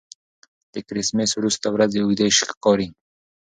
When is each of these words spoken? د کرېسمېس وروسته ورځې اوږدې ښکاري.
د 0.73 0.75
کرېسمېس 0.87 1.31
وروسته 1.35 1.65
ورځې 1.71 1.99
اوږدې 2.01 2.27
ښکاري. 2.37 2.87